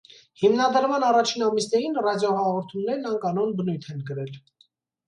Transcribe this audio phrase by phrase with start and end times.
[0.43, 4.35] Հիմնադրման առաջին ամիսներին ռադիոհաղորդումներն անկանոն բնույթ են կրել։